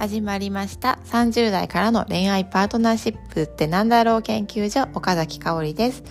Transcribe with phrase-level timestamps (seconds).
[0.00, 0.98] 始まりました。
[1.04, 6.02] 30代からの恋愛パートナーシップってなんだろう研究所岡崎香織です。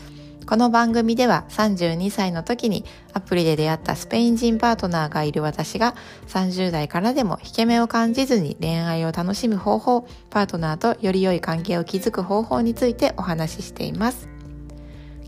[0.46, 5.96] この番組では32歳の時にアプリで出会ったスペイン人パートナーがいる私が
[6.28, 14.30] 30代からでも引け目を感じずに恋愛を楽しむ方法パートナーとより良い関係を築く方法についてお話ししています。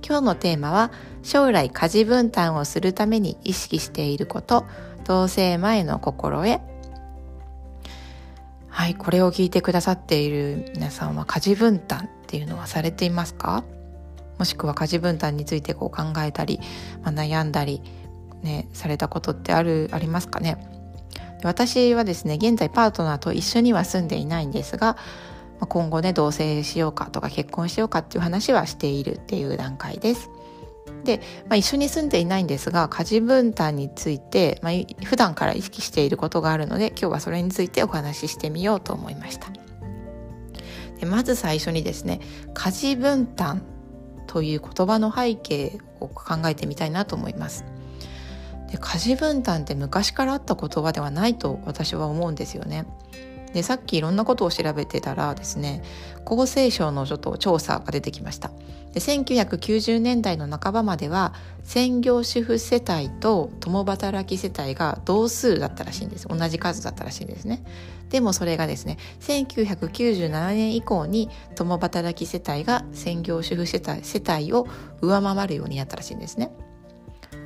[0.07, 0.91] 今日のテーマは
[1.23, 4.68] 将来家事分担をするために意識していること
[5.04, 6.71] 同棲前の心得
[8.81, 13.63] はい、これを聞いてくださっている皆さんは家事分担っていうのはされていますか？
[14.39, 16.59] もしくは家事分担についてこう考えたり、
[17.04, 17.83] まあ、悩んだり、
[18.41, 20.57] ね、されたことってあるありますかね？
[21.43, 24.97] 私はですね現在パートナーと一緒には住んでいないんですが
[25.59, 30.32] 今後ね同棲しようかとか結婚しようかっていう話はしているっていう段階です。
[31.04, 39.47] で、まあ、一緒に住んでいないんですが家事分担について、まあ、普段から意識していることがあるので今日はそれについてお話ししてみようと思いました。
[40.99, 42.19] でまず最初にですね
[42.53, 43.63] 家事分担
[44.27, 47.66] という言葉の背景を考えてみたいなと思います。
[48.72, 52.85] で家事分担って昔からあった言葉ではないと私は思うんですよね。
[53.53, 55.83] でさっきいろんなことを調べてたらですね
[56.25, 58.52] 厚生省のちょっと調査が出てきました。
[58.94, 66.27] で1990年代の半ばまでは専業主婦世帯と共働き世帯が同数だったらしいんです。
[66.27, 67.63] 同じ数だったらしいんですね。
[68.09, 74.67] でもそれがですね1997年以降に共働き世帯が専業主婦世帯世帯を
[75.02, 76.52] 上回るようになったらしいんですね。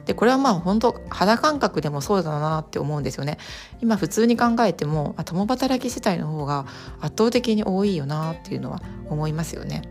[0.06, 3.38] でこれはまあ本当肌感覚でもそうだなって思うんですよね。
[3.82, 6.66] 今普通に考えても共働き世帯の方が
[7.02, 9.82] 圧倒的に多いよなっていうのは思いますよね。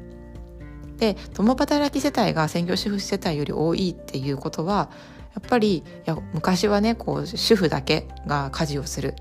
[0.98, 4.89] で共働き世帯が専業主婦世帯より多いっていうことは
[5.35, 9.15] やっぱりいや昔はねこう主婦だけが家事をする。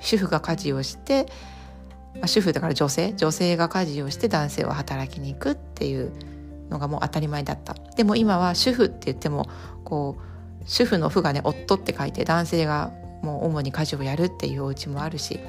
[0.00, 1.26] 主婦が家事をして、
[2.24, 6.12] 主婦だから女性女性が家事をして男性は働きに行くっていう
[6.70, 9.48] のがもう当たり前だったでも今は主婦って言っても
[9.84, 12.92] こう主婦の「婦」がね「夫」って書いて男性が
[13.22, 15.40] もう主に家事をやるっていうお家もあるし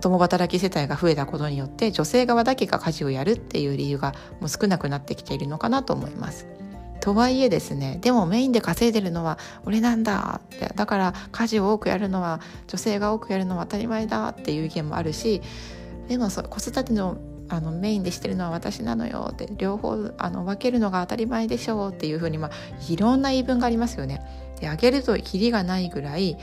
[0.00, 6.46] 共働き世帯が増えたことによって女性側だけが家事をやるっていう理由がもう少なくなってきているのかなと思います。
[7.00, 15.42] とはいえですねでもメインで稼いでるのは俺なんだってだから家事を多くやるのは女性が多くやるのは当たり前だっていう意見もあるし
[16.06, 17.16] でも子育ての
[17.52, 22.50] あのメインでしてるのは私なのよって両方あの分けるのが当たり前でしょうっていうふうに、まあ、
[22.88, 24.22] いろんな言い分がありますよね。
[24.58, 26.38] であげるときりがないぐらい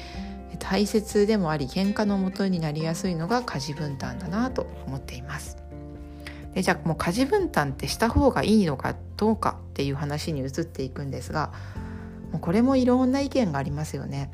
[0.60, 5.58] 大切でもあり喧嘩のもとになりやすいのが家事分担だなと思っています。
[6.54, 11.52] でじゃあもう家事分担ってした方がいいのかどうかっていう話に移っていくんですが
[12.32, 14.30] もうこれもいろんな意見がありますよね。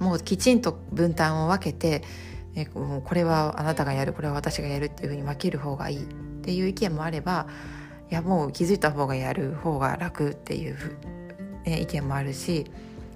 [0.00, 2.02] もうきちんと分担を分けて
[2.56, 6.06] えこれはあなたがやるこれは私がやるっていうふうに分ける方がいいっ
[6.42, 7.46] ていう意見もあれば
[8.10, 10.76] いやもう気づいた方がやる方が楽っていう、
[11.64, 12.66] ね、意見もあるし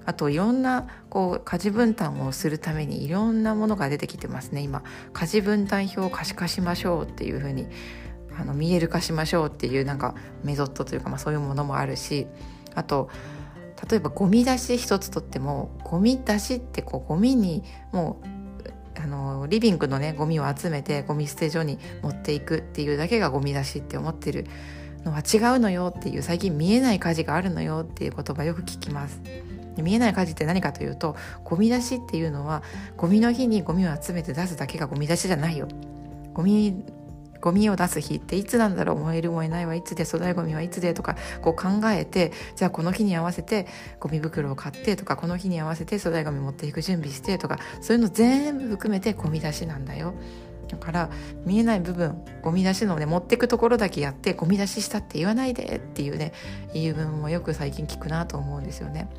[0.05, 4.61] あといろんなこう家事分担をするためにいろんなものが出てきてますね。
[4.61, 7.67] 今家事分担表を可視化しましょうっていうふうに
[8.37, 12.27] あの見える化しましょうっていうなんかメソッドというか、まあ、そういうものもあるし
[12.75, 13.09] あと
[13.89, 18.40] 例えばゴミ出し一つとってもゴミ出しってこうゴミにもう
[18.97, 24.45] あのリビングのねゴミを集めてゴミ捨て所に持っていくっていうだけがゴミ出しって思ってる
[25.03, 29.21] のは違うのよっていう最近見えない家事があるのよっていう言葉よく聞きます。
[29.77, 31.15] 見えない火事って何かというと
[31.45, 32.61] ゴミ出しっていうのは
[32.97, 35.67] ゴミの日にゴミを集めて出すだけがゴミ出しじゃないよ。
[36.33, 36.83] ゴミ
[37.41, 43.67] ゴミを出す日っていつなんだろう燃える燃えないはいつで粗大ゴミはいつでとかこう考えてじゃあこの日に合わせて
[43.99, 50.13] ゴミ袋を買ってとかこの日に合わせて粗大ゴミ持っていく準備してとかそういうの全部含めてゴミ出しなんだよ。
[50.69, 51.09] だから
[51.45, 56.31] 見えない部分ゴミ出しのね持ってくところだけやってゴミ出ししたって言わないでっていうね
[56.73, 59.09] 言い分もよく最近聞くなと思うんですよね。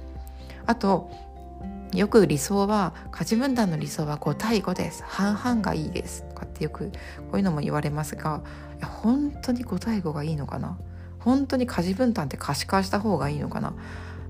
[0.64, 1.10] あと
[1.94, 5.02] よく理想は家事分担の理想は5対5です。
[5.06, 6.24] 半々がいいです。
[6.28, 6.90] とかってよく
[7.30, 8.42] こういうのも言われますが
[8.78, 10.78] いや本当に5対5がいいのかな？
[11.18, 13.74] 本当に家事分担って可視化した方がいいのかな？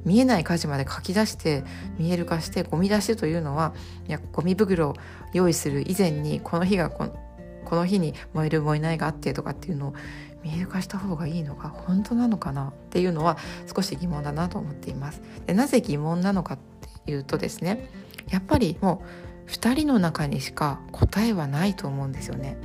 [0.04, 1.62] 見えない家事まで書き出して
[1.96, 3.72] 見える化してゴミ出しというのは
[4.08, 4.96] いやゴミ袋を
[5.32, 7.16] 用意する以前にこの日がこ
[7.64, 9.94] この日に燃える燃えないがあってとかっていうのを
[10.42, 11.68] 見える化した方がいいのか？
[11.68, 12.70] 本当なのかな？
[12.70, 13.38] っていうのは
[13.72, 15.22] 少し疑問だなと思っています。
[15.46, 16.58] でなぜ疑問なのか
[17.06, 17.88] 言うとですね
[18.30, 19.02] やっぱりも
[19.46, 22.56] う2人の中にしか答えはないと思うんですよね。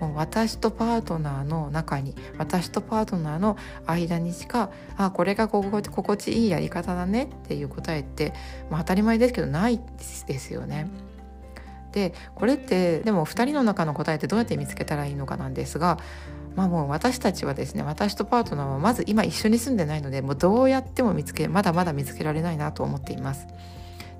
[0.00, 3.56] もう私とパートナーの中に私とパートナーの
[3.86, 8.34] 間にしかあこれが心地いいやり方だねっていう答えって、
[8.70, 9.80] まあ、当たり前ですけどない
[10.26, 10.90] ですよね。
[11.92, 15.98] でこれってでも2人の中の答えってどうやって見つけたらいいのかなんですが
[16.54, 23.46] まあもう私たちはですね私とパートナーはまず今一緒に住んでないのでもうどうやっても見つけまだまだ見つけられないなと思っています。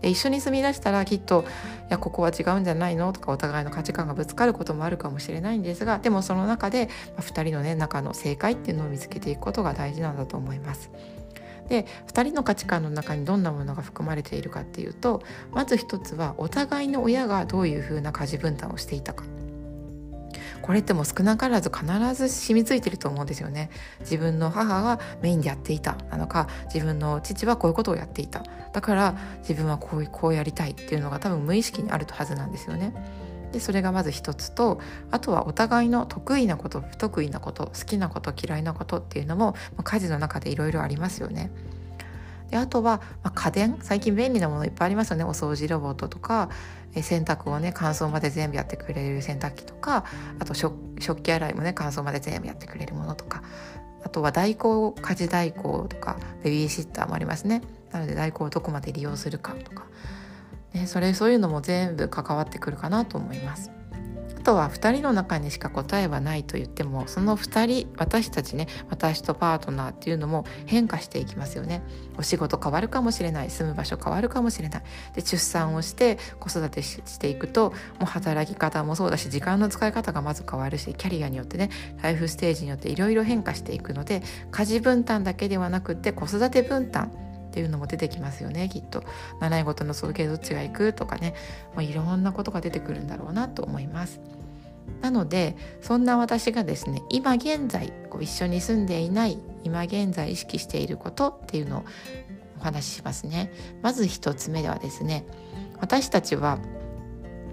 [0.07, 1.45] で一緒に住みだしたらきっと
[1.91, 10.91] 「いやここは違うんじゃないの?」とかお互いの価値観がぶつかることもあるかもしれないんですがでもその中で、ま、2人のね中の正解っていうのを見つけていくことが大事なんだと思います。
[11.69, 19.25] で2人の価値観の中にどんなものが含まれているかっていうとまず一つはお互いの親がどういうふうな家事分担をしていたか
[20.67, 23.71] これっても少なからず必ず染みついてると思うんですよね。
[24.01, 28.43] 自分の母がメインでやっていたなのか自分の父はこういうことをやっていた。
[28.73, 32.93] だから自分はこうこうやりたいっていうのが多分無意識にあるはずなんですよね。
[33.53, 34.81] でそれがまず一つと
[35.13, 39.55] あとはお互いの得意なこと不得意なこと好きなこと嫌いなことっていうのも
[39.85, 41.51] 家事の中でいろいろありますよね。
[42.51, 46.49] であとは、まあ、家電最近便利なものいっぱいありますよねお掃除ロボットとか
[46.95, 50.05] え洗濯をね乾燥まで全部やってくれる洗濯機とか
[50.39, 50.75] あと食
[51.23, 53.43] 器洗いもね乾燥まで全部やってくれるものとか
[54.03, 57.63] あとは代行家事代行とかベビーシッターもありますね
[57.93, 59.87] なので代行をどこまで利用するかとか、
[60.73, 63.76] ね、それそういうのも全部関わってくるかなと思います。
[64.47, 71.83] とは2人の中にしか答えはないと言ってもその2人私たちね私とパートナーっていうのも変化していきますよね。
[72.17, 73.51] お仕事変わるかもしれない。
[73.51, 74.83] 住む場所変わるかもしれない。
[75.15, 81.71] で出産をして子育てしていくともう働き方もそうだし時間の使い方がまず変わるしキャリアによってね
[82.01, 84.23] ライフステージによっていろいろ変化していくので
[84.53, 87.11] 家事分担だけではなくって子育て分担
[87.49, 89.03] っていうのも出てきますよねきっと。
[89.41, 91.35] 習い事の送迎どっちが行くとかね
[91.75, 94.21] もういろんなことが出てくるんだろうなと思います。
[95.01, 101.85] なのでそんな私がですね今現在こう一緒に住んでいない今現在意識していることっていうのを
[102.61, 103.53] お話ししますね。
[103.83, 105.27] まず一つ目ではですね
[105.81, 106.59] 私たちは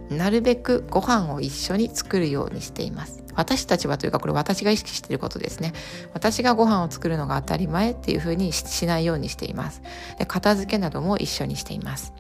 [0.10, 3.24] なるべくご飯を一緒に作るようにしています。
[3.36, 5.74] 私たちはというかこれ私が意識していることですね。
[6.14, 9.82] 私がご飯を作るのが当たり前っていうふうにしないようにしています。
[10.20, 12.14] で片付けなども一緒にしています。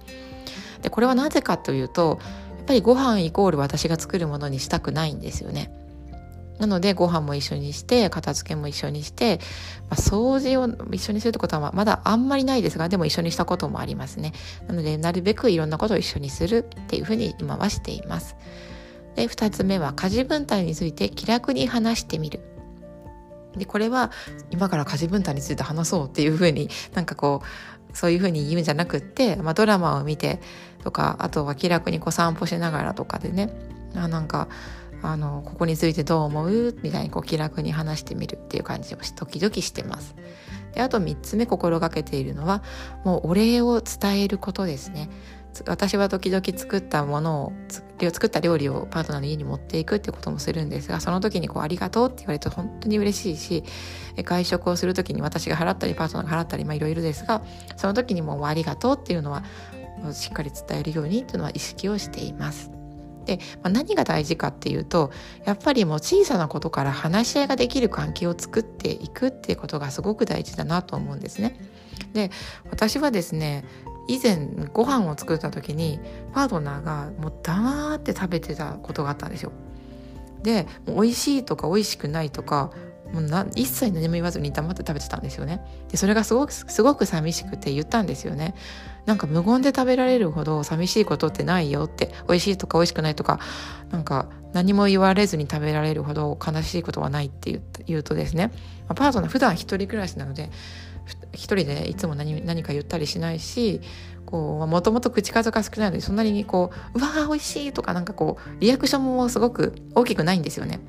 [0.81, 2.19] でこれはなぜかというと
[2.63, 5.71] っぱりご飯イコール私が作るものにしたくないんですよね。
[6.59, 9.39] なのでご飯も一緒にして片付けも一緒にして、
[9.89, 14.33] まあ、掃除を一緒にするってことはまだあんまりないですがでも一緒にしたこともありますね。
[14.67, 18.35] なのでなるべくいろんなことを一緒にするっていうふうに今はしています。
[19.15, 22.39] で2つ目は家事分担について気楽に話してみる。
[23.57, 24.11] でこれは
[24.49, 27.45] 今から家事分担について話そうっていうふうになんかこう
[27.93, 30.39] そういうふうに言うんじゃなくって、まあ、ドラマを見て
[30.83, 33.49] とかあとは気楽にこう散歩しながらとかでね
[33.95, 34.49] あなんか
[35.01, 40.15] あのここについてどう思うみたいにこう気楽に話してみるっていう感じを時々してます。
[40.73, 42.63] であと3つ目心がけているのは
[43.03, 45.09] もうお礼を伝えることですね。
[45.67, 53.63] 私は時々作ったものを作った料理をパートナーの家に持っていくってこともするんですがその時にこう「ありがとう」って言われると本当に嬉しいし
[54.17, 57.43] 外食をする時に私が払ったりパートナーが払ったりいろいろですが
[57.77, 59.43] その時にも「ありがとう」っていうのは
[60.11, 62.71] しっかり伝えるようにっていうのは意識をしています。
[63.25, 65.11] で、まあ、何が大事かっていうと
[65.45, 71.57] やっぱりもう小さなことから話し合いができる関係を作っていくっていうことがすごく大事だなと思うんですね。
[72.13, 72.31] で
[72.69, 73.63] 私はですね
[74.07, 75.99] 以前ご飯を作った時に
[76.33, 79.51] パートナーがもう黙って食べてたことがあったんですよ。
[80.43, 82.71] で美味しいとか美味しくないとか
[83.13, 85.61] もう一切何も言わずに黙って食べてたんですよね。
[85.89, 88.55] でそれがすごくすごく寂しくて言ったんですよね。
[89.05, 93.39] なんか無言で食べられるほど寂しいことってないよって美味しいとか美味しくないとか
[93.91, 98.51] なんか何も言われずに食べられるほど悲しいことはないって言うとですね。
[98.87, 100.49] パートナー普段一人暮らしなので
[101.33, 103.81] 一人でいつも何何か言ったりしないし
[104.31, 110.79] もともと口数が少ないのでそんなにこう「うわー美味しい」とかなんかこうリアクションもすごく大きくないんですよね。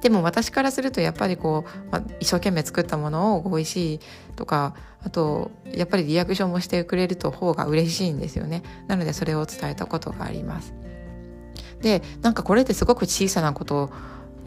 [0.00, 4.00] でも私からするとやっぱりこう、まあ、一生懸命作ったものを美味しい
[4.36, 8.62] とかあとやっぱりリアクションもしてくれると方が嬉しいんですよね。
[8.86, 10.72] なのでそれを伝えたことがあります。
[11.80, 13.90] でなんかこれってすごく小さなこと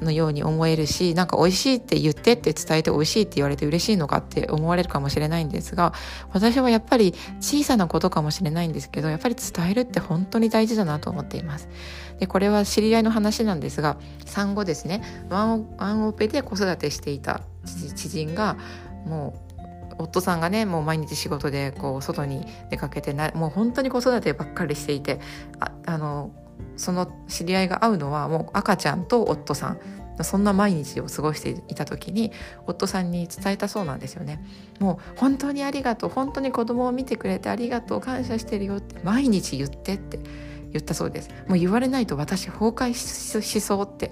[0.02, 5.94] のように思えるしなんか美味しいって言ってって伝えて美味しいって言われて嬉しいのかって思われるかもしれないんですが
[6.34, 11.70] 私はやっぱり小さなことかもしれないんですけどやっぱり伝えるって本当に大事だなと思っています。
[12.20, 17.42] でこれは知り合いの話なんですが産後ですねワンワンオペで子育てしていた
[17.96, 18.58] 知人が
[19.06, 25.20] もう夫さんがねもう毎日仕事でこう外に出かけてなもう本当に子育てばっかりしていて
[25.60, 26.32] ああの
[26.78, 29.80] その知り合いが会うのはもう赤ちゃんと夫さん
[30.24, 32.32] そんな毎日を過ごしていた時に
[32.68, 34.44] 夫さんに伝えたそうなんですよね。
[34.80, 40.20] もう本当にありがとう本当に子供を見てくれてありがとう感謝してるよって毎日言ってって
[40.72, 44.12] 言ったそうですもう言われないと私崩壊しそうって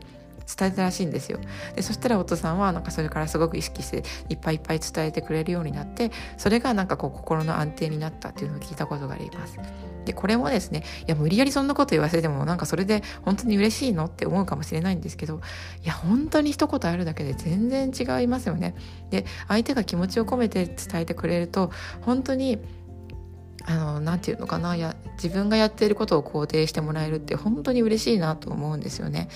[0.58, 1.40] 伝えたらしいんですよ。
[1.76, 9.58] でそしたらお父さんはなんかそれからすごく意識していっぱいいっぱい伝えてくれるようになってそれがなんかこう心の安定になったっていうのを聞いたことがあります。
[10.06, 15.42] でこれもですねいや無理やりそんなこと言わせてもなんかそれで本当に嬉しいのって思うかもしれないんですけど
[15.84, 18.76] いや本当に一言あるだけで全然違いますよね。
[19.12, 22.58] で相手が気持ちを込めて伝えてくれると本当に
[23.66, 29.30] あのなて言うのかなや自分がやっていることを肯定してもらえるって本当に嬉しいなと思うんですよね。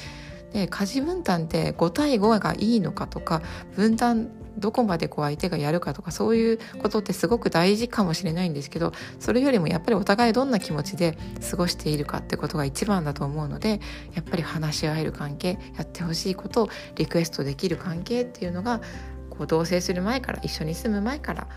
[0.53, 3.41] で家事分担って5対5がいいのかとか
[3.75, 11.17] 分担どこまでこう相手がやるかとかそういうことってすごく大事かもしれないんですけどそれよりもやっぱりお互いどんな気持ちで
[11.49, 13.79] 過ごしているかってことが一番だと思うので
[14.13, 18.81] やっぱり話し合える関係やってほしいことをリクエストできる関係っていうのが
[19.29, 21.47] こう同棲する前から一緒に住む前から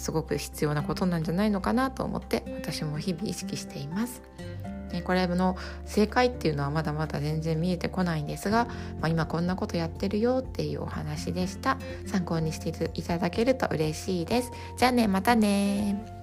[0.00, 4.22] すごく必要なことなんじゃないのかなと思って私も日々意識しています。
[5.04, 8.64] これの正解っていうのはまだまだ全然見えてこないんですが、
[9.00, 11.78] まあ、今こんなことやってるよっていうお話でした。
[12.06, 14.50] 参考にしていただけると嬉しいです。
[14.76, 16.19] じゃあねまたね